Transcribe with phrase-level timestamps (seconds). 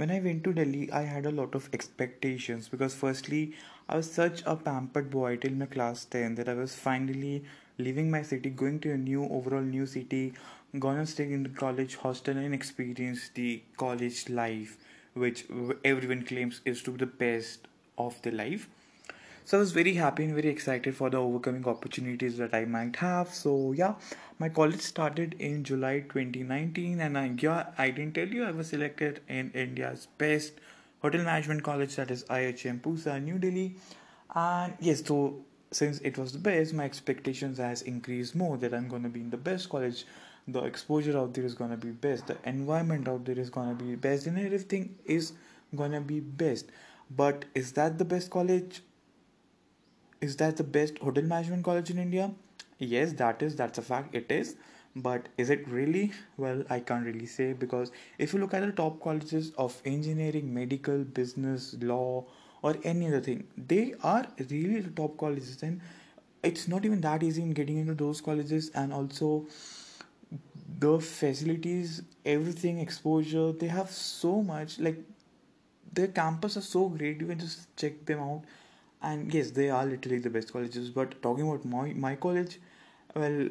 [0.00, 3.52] when I went to Delhi, I had a lot of expectations because, firstly,
[3.86, 7.44] I was such a pampered boy till my class 10 that I was finally
[7.76, 10.32] leaving my city, going to a new, overall new city,
[10.78, 14.78] gonna stay in the college hostel and experience the college life,
[15.12, 15.44] which
[15.84, 18.70] everyone claims is to be the best of their life.
[19.50, 22.94] So I was very happy and very excited for the overcoming opportunities that I might
[22.94, 23.34] have.
[23.34, 23.94] So yeah,
[24.38, 28.68] my college started in July 2019, and I, yeah, I didn't tell you I was
[28.68, 30.52] selected in India's best
[31.02, 33.74] hotel management college, that is IHM Pusa, New Delhi.
[34.36, 38.86] And yes, so since it was the best, my expectations has increased more that I'm
[38.86, 40.06] gonna be in the best college.
[40.46, 42.28] The exposure out there is gonna be best.
[42.28, 45.32] The environment out there is gonna be best, and everything is
[45.74, 46.66] gonna be best.
[47.10, 48.82] But is that the best college?
[50.20, 52.30] Is that the best hotel management college in India?
[52.78, 54.56] Yes, that is, that's a fact, it is.
[54.96, 56.12] But is it really?
[56.36, 60.52] Well, I can't really say because if you look at the top colleges of engineering,
[60.52, 62.24] medical, business, law,
[62.62, 65.62] or any other thing, they are really the top colleges.
[65.62, 65.80] And
[66.42, 69.46] it's not even that easy in getting into those colleges, and also
[70.78, 74.78] the facilities, everything, exposure, they have so much.
[74.78, 74.98] Like,
[75.92, 78.42] their campus are so great, you can just check them out
[79.02, 82.58] and yes they are literally the best colleges but talking about my my college
[83.14, 83.48] well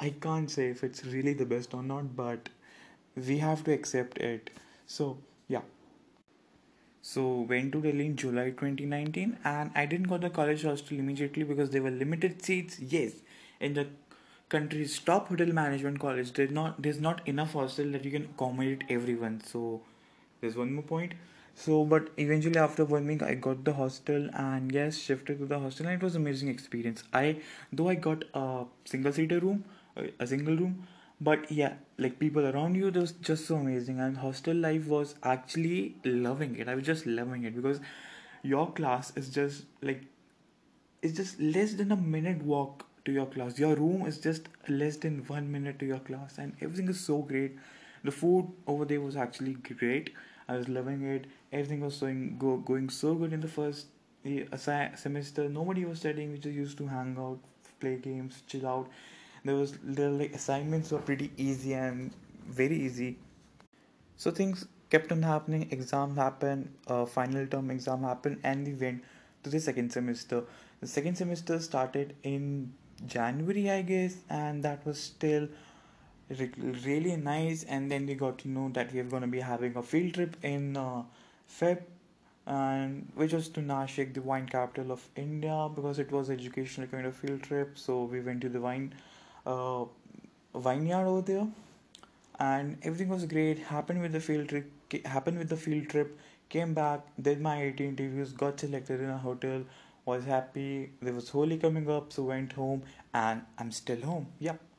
[0.00, 2.48] i can't say if it's really the best or not but
[3.28, 4.50] we have to accept it.
[4.86, 5.62] So yeah.
[7.02, 10.98] So went to delhi in july 2019 and i didn't go to the college hostel
[10.98, 12.78] immediately because there were limited seats.
[12.80, 13.12] Yes
[13.68, 13.86] in the
[14.48, 18.84] country's top hotel management college there's not there's not enough hostel that you can accommodate
[18.88, 19.40] everyone.
[19.52, 19.80] So
[20.40, 21.14] there's one more point
[21.64, 25.58] so but eventually after one week i got the hostel and yes shifted to the
[25.58, 27.04] hostel and it was amazing experience.
[27.12, 27.40] I
[27.72, 29.64] though i got a single seater room
[30.18, 30.86] a single room
[31.20, 34.00] but yeah like people around you was just so amazing.
[34.00, 36.68] And hostel life was actually loving it.
[36.68, 37.80] I was just loving it because
[38.42, 40.02] your class is just like
[41.02, 43.58] it's just less than a minute walk to your class.
[43.58, 47.18] Your room is just less than one minute to your class and everything is so
[47.18, 47.56] great.
[48.04, 50.10] The food over there was actually great
[50.50, 51.26] I was loving it.
[51.52, 53.86] Everything was going go, going so good in the first
[55.04, 55.48] semester.
[55.48, 56.32] Nobody was studying.
[56.32, 57.38] We just used to hang out,
[57.84, 58.88] play games, chill out.
[59.44, 60.08] There was the
[60.40, 62.12] assignments were pretty easy and
[62.62, 63.16] very easy.
[64.16, 65.68] So things kept on happening.
[65.70, 66.74] Exam happened.
[66.86, 69.04] Uh, final term exam happened, and we went
[69.44, 70.44] to the second semester.
[70.80, 72.72] The second semester started in
[73.06, 75.48] January, I guess, and that was still
[76.38, 79.76] really nice and then we got to know that we are going to be having
[79.76, 81.02] a field trip in uh,
[81.48, 81.82] feb
[82.46, 87.06] and which was to nashik the wine capital of india because it was educational kind
[87.06, 88.94] of field trip so we went to the wine
[89.46, 89.84] uh,
[90.54, 91.46] vineyard over there
[92.40, 93.58] and everything was great.
[93.58, 94.70] Happened with the field trip
[95.04, 96.18] happened with the field trip
[96.48, 99.62] came back did my 18 interviews got selected in a hotel
[100.04, 102.82] was happy there was Holi coming up so went home
[103.14, 104.26] and i'm still home.
[104.40, 104.69] Yep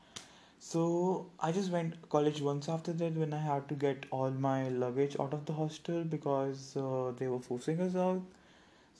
[0.63, 4.69] so I just went college once after that when I had to get all my
[4.69, 8.21] luggage out of the hostel because uh, they were forcing us out.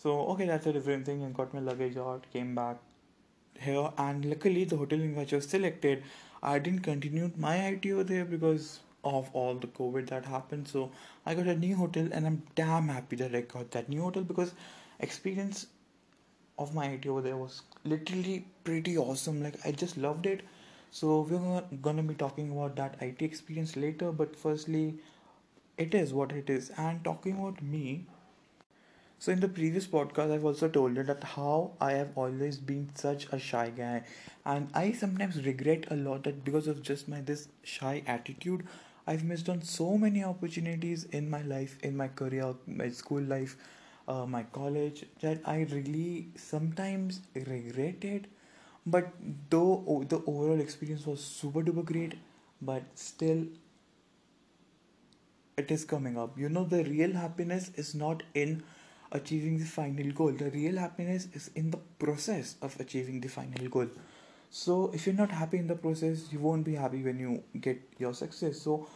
[0.02, 1.22] So okay, that's a different thing.
[1.22, 2.78] And got my luggage out, came back
[3.60, 6.04] here, and luckily the hotel in which I was selected,
[6.42, 10.68] I didn't continue my IT over there because of all the COVID that happened.
[10.68, 10.92] So
[11.28, 14.24] I got a new hotel, and I'm damn happy that I got that new hotel
[14.24, 14.56] because
[15.00, 15.68] experience
[16.58, 19.44] of my IT over there was literally pretty awesome.
[19.44, 20.42] Like I just loved it
[20.91, 25.00] so we're gonna be talking about that IT experience later, but firstly,
[25.78, 26.72] it is what it is.
[26.78, 28.06] And talking about me,
[29.19, 32.90] so in the previous podcast, I've also told you that how I have always been
[32.96, 34.03] such a shy guy,
[34.46, 38.66] and I sometimes regret a lot that because of just my this shy attitude,
[39.07, 43.56] I've missed on so many opportunities in my life, in my career, my school life,
[44.07, 48.25] uh, my college that I really sometimes regret it
[48.86, 49.12] but
[49.50, 52.16] though the overall experience was super duper great
[52.62, 53.46] but still
[55.58, 56.38] it is coming up.
[56.38, 58.63] You know the real happiness is not in
[59.12, 60.31] achieving the final goal.
[60.31, 63.88] The real happiness is in the process of achieving the final goal.
[64.50, 67.81] So if you're not happy in the process you won't be happy when you get
[68.00, 68.60] your success.
[68.62, 68.88] So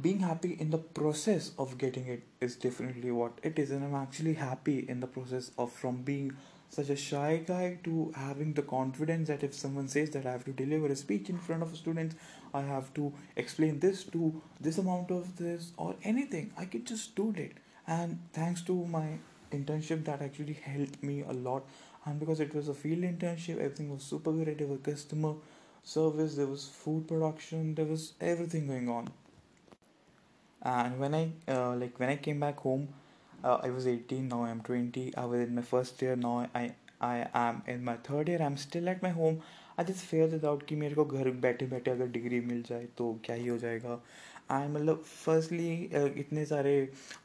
[0.00, 3.94] being happy in the process of getting it is definitely what it is and i'm
[3.94, 6.32] actually happy in the process of from being
[6.74, 10.44] such a shy guy to having the confidence that if someone says that I have
[10.46, 12.16] to deliver a speech in front of students,
[12.52, 17.14] I have to explain this to this amount of this or anything, I could just
[17.14, 17.52] do it.
[17.86, 19.18] And thanks to my
[19.52, 21.64] internship, that actually helped me a lot.
[22.06, 24.58] And because it was a field internship, everything was super great.
[24.58, 25.34] There was customer
[25.84, 29.10] service, there was food production, there was everything going on
[30.63, 32.89] and when I uh, like when I came back home
[33.43, 36.73] uh, I was 18 now I'm 20 I was in my first year now I
[37.01, 39.41] I am in my third year I'm still at my home
[39.79, 42.87] I just fair it out कि मेरे को घर बैठे बैठे अगर degree मिल जाए
[42.97, 43.93] तो क्या ही हो जाएगा
[44.51, 45.67] एंड मतलब फर्स्टली
[46.21, 46.73] इतने सारे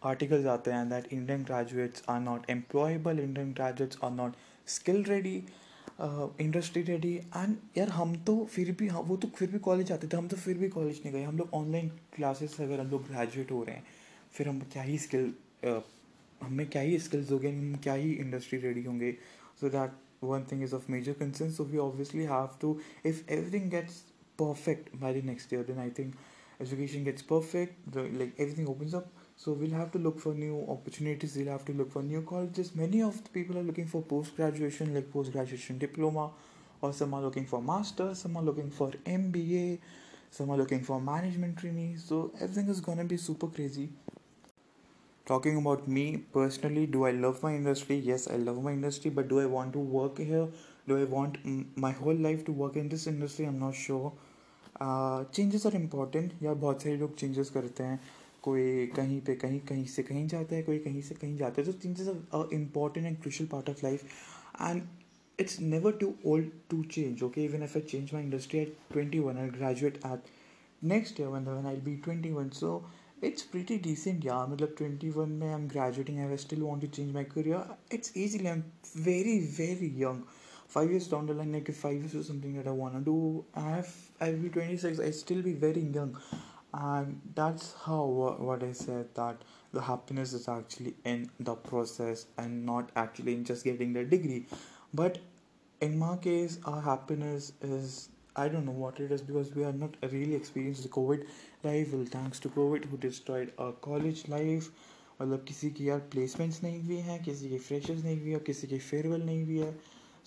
[0.06, 4.36] आर्टिकल्स आते हैं that Indian graduates are not employable Indian graduates are not
[4.74, 5.36] skill ready
[6.01, 10.07] Industry ready and यार हम तो फिर भी हम वो तो फिर भी कॉलेज आते
[10.07, 12.89] थे, हम तो फिर भी कॉलेज नहीं गए। हम लोग ऑनलाइन क्लासेस से अगर हम
[12.91, 13.83] लोग ग्रेजुएट हो रहे हैं,
[14.33, 15.33] फिर हम क्या ही स्किल
[16.41, 19.11] हमें क्या ही स्किल्स होंगे, हम क्या ही इंडस्ट्री रेडी होंगे।
[19.61, 19.91] So that
[20.23, 24.03] one thing is of major concern so we obviously have to if everything gets
[24.39, 26.15] perfect by the next year then I think
[26.61, 31.36] education gets perfect like everything opens up so we'll have to look for new opportunities
[31.36, 34.36] we'll have to look for new colleges many of the people are looking for post
[34.36, 36.30] graduation like post graduation diploma
[36.80, 39.78] or some are looking for master some are looking for mba
[40.30, 43.88] some are looking for management training so everything is gonna be super crazy
[45.26, 49.28] talking about me personally do i love my industry yes i love my industry but
[49.28, 50.46] do i want to work here
[50.88, 51.38] do i want
[51.76, 54.12] my whole life to work in this industry i'm not sure
[54.82, 58.00] changes are important या बहुत सारे लोग changes करते हैं
[58.43, 61.71] कोई कहीं पे कहीं कहीं से कहीं जाता है कोई कहीं से कहीं जाता है
[61.71, 64.03] तो things is a important and crucial part of life
[64.61, 64.81] and
[65.39, 69.19] it's never too old to change okay even if I change my industry at twenty
[69.19, 70.31] one I graduate at
[70.81, 72.73] next year one one I be twenty one so
[73.23, 76.87] it's pretty decent यार मतलब twenty one में I am graduating I still want to
[76.87, 78.63] change my career it's easily I am
[79.03, 80.21] very very young
[80.69, 83.45] five years down the line five years something years I something that I wanna do,
[83.55, 84.99] I have I'll be 26.
[86.74, 88.04] and that's how
[88.48, 93.44] what i said that the happiness is actually in the process and not actually in
[93.44, 94.44] just getting the degree
[94.92, 95.18] but
[95.80, 99.72] in my case our happiness is i don't know what it is because we are
[99.72, 101.24] not really experienced the covid
[101.62, 104.70] life well thanks to covid who destroyed our college life
[105.20, 108.66] मतलब किसी की यार placements नहीं हुई हैं किसी की freshers नहीं हुई है किसी
[108.66, 109.74] की फेयरवेल नहीं हुई है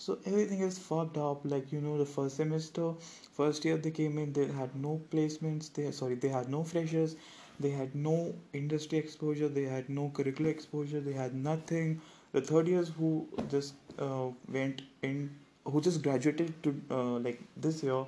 [0.03, 2.93] So everything is fucked up like you know the first semester
[3.37, 7.15] first year they came in they had no placements they sorry they had no freshers
[7.59, 12.01] they had no industry exposure they had no curricular exposure they had nothing.
[12.31, 15.35] The third years who just uh, went in
[15.65, 18.05] who just graduated to uh, like this year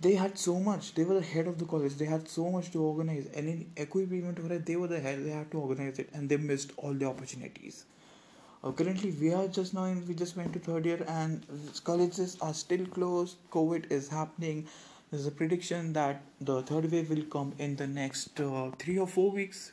[0.00, 0.94] they had so much.
[0.94, 1.96] They were the head of the college.
[1.96, 3.26] They had so much to organize.
[3.34, 6.72] And in equi they were the head they had to organize it and they missed
[6.76, 7.84] all the opportunities
[8.64, 11.44] uh, currently, we are just now in, we just went to third year and
[11.84, 13.36] colleges are still closed.
[13.50, 14.66] COVID is happening.
[15.10, 19.06] There's a prediction that the third wave will come in the next uh, three or
[19.06, 19.72] four weeks.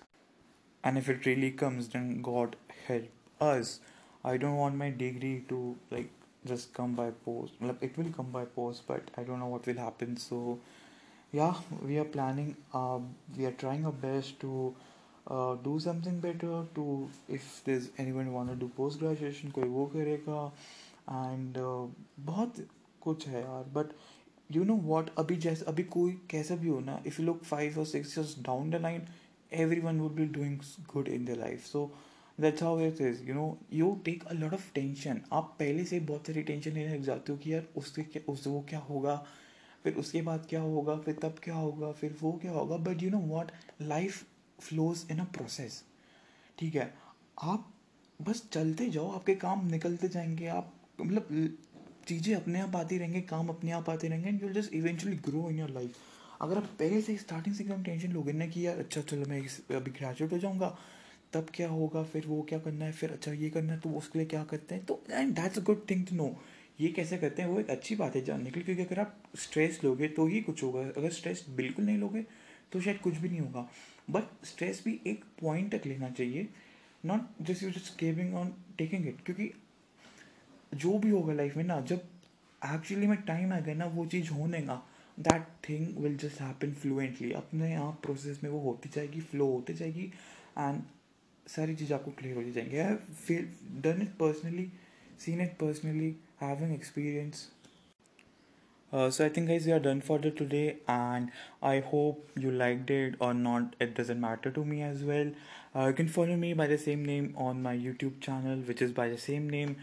[0.84, 2.56] And if it really comes, then God
[2.88, 3.10] help
[3.42, 3.80] us.
[4.24, 6.10] I don't want my degree to like
[6.46, 7.54] just come by post.
[7.82, 10.16] It will come by post, but I don't know what will happen.
[10.16, 10.60] So,
[11.32, 12.56] yeah, we are planning.
[12.74, 13.00] Uh,
[13.36, 14.76] we are trying our best to
[15.28, 19.86] uh, do something better to if there's anyone want to do post graduation कोई वो
[19.96, 20.52] करेगा
[21.24, 21.88] and uh,
[22.26, 22.66] बहुत
[23.02, 23.94] कुछ है यार but
[24.50, 27.78] you know what अभी जैसे अभी कोई कैसा भी हो ना if you look five
[27.78, 29.08] or six years down the line
[29.52, 30.60] everyone would be doing
[30.94, 31.90] good in their life so
[32.38, 36.00] that's how it is you know you take a lot of tension आप पहले से
[36.12, 39.16] बहुत सारी tension लेने लग जाते हो कि यार उसके क्या उस वो क्या होगा
[39.84, 43.10] फिर उसके बाद क्या होगा फिर तब क्या होगा फिर वो क्या होगा but you
[43.10, 43.52] know what
[43.82, 44.24] life
[44.60, 45.84] flows in a process
[46.58, 46.94] ठीक है?
[47.44, 47.72] आप
[48.20, 51.58] बस चलते जाओ, आपके काम निकलते जाएँगे, आप मतलब
[52.08, 55.50] चीज़ें अपने आप आती रहेंगे, काम अपने आप आते रहेंगे and you just eventually grow
[55.50, 55.96] in your life
[56.42, 59.40] अगर आप पहले से स्टार्टिंग से एकदम टेंशन लोगे ना कि यार अच्छा चलो मैं
[59.76, 60.68] अभी ग्रेजुएट हो जाऊँगा,
[61.34, 64.20] तब क्या होगा, फिर वो क्या करना है, फिर अच्छा ये करना है तो उसके
[64.20, 64.86] लिए क्या करते हैं?
[64.86, 66.36] तो and that's a good thing to know
[66.82, 67.50] ये कैसे करते हैं?
[67.50, 70.42] वो एक अच्छी बात है जानने के लिए, क्योंकि अगर आप स्ट्रेस लोगे तो ही
[70.42, 72.26] कुछ होगा, अगर स्ट्रेस बिल्कुल नहीं लोगे
[72.72, 73.70] तो शायद कुछ भी नहीं होगा।
[74.10, 76.48] बट स्ट्रेस भी एक पॉइंट तक लेना चाहिए।
[77.06, 79.52] Not just you just giving on taking it क्योंकि
[80.74, 82.08] जो भी होगा लाइफ में ना, जब
[82.66, 84.76] एक्चुअली में टाइम आ गया ना, वो चीज़ होने का
[85.20, 89.74] that thing will just happen fluently अपने आप प्रोसेस में वो होती जाएगी फ्लो होती
[89.74, 90.12] जाएगी
[90.58, 90.82] एंड
[91.48, 93.50] सारी चीज़ आपको क्लियर होती जाएँगी। Feel
[93.82, 94.72] done it personally
[95.20, 97.52] seen it personally having experience
[98.96, 102.52] Uh, so I think guys we are done for the today and I hope you
[102.52, 103.76] liked it or not.
[103.80, 105.32] It doesn't matter to me as well.
[105.76, 108.94] Uh, you can follow me by the same name on my YouTube channel which is
[108.94, 109.76] by the same name.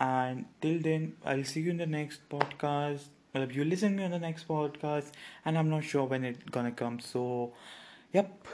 [0.00, 3.06] And till then I'll see you in the next podcast.
[3.34, 5.12] Well, you listen me on the next podcast
[5.46, 7.00] and I'm not sure when it's gonna come.
[7.00, 7.52] So
[8.12, 8.46] yep.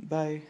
[0.00, 0.42] Bye